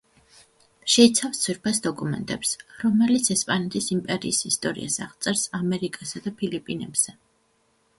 შეიცავს 0.93 1.41
ძვირფას 1.43 1.81
დოკუმენტებს, 1.89 2.55
რომელიც 2.87 3.31
ესპანეთის 3.37 3.93
იმპერიის 3.99 4.43
ისტორიას 4.53 5.01
აღწერს 5.09 5.49
ამერიკასა 5.65 6.25
და 6.29 6.39
ფილიპინებზე. 6.43 7.21